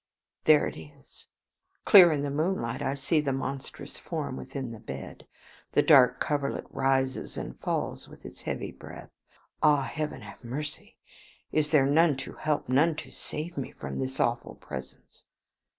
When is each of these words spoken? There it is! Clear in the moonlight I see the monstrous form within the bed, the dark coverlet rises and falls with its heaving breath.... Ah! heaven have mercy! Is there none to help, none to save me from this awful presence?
There 0.45 0.65
it 0.65 0.77
is! 0.77 1.27
Clear 1.85 2.11
in 2.11 2.23
the 2.23 2.31
moonlight 2.31 2.81
I 2.81 2.95
see 2.95 3.21
the 3.21 3.31
monstrous 3.31 3.99
form 3.99 4.35
within 4.35 4.71
the 4.71 4.79
bed, 4.79 5.27
the 5.73 5.83
dark 5.83 6.19
coverlet 6.19 6.65
rises 6.71 7.37
and 7.37 7.59
falls 7.59 8.09
with 8.09 8.25
its 8.25 8.39
heaving 8.41 8.77
breath.... 8.77 9.11
Ah! 9.61 9.83
heaven 9.83 10.21
have 10.23 10.43
mercy! 10.43 10.97
Is 11.51 11.69
there 11.69 11.85
none 11.85 12.17
to 12.17 12.33
help, 12.33 12.67
none 12.67 12.95
to 12.95 13.11
save 13.11 13.57
me 13.57 13.69
from 13.73 13.99
this 13.99 14.19
awful 14.19 14.55
presence? 14.55 15.25